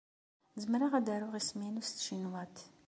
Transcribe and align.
Zemreɣ 0.61 0.93
ad 0.95 1.07
aruɣ 1.15 1.33
isem-inu 1.39 1.83
s 1.87 1.89
tcinwat. 1.91 2.57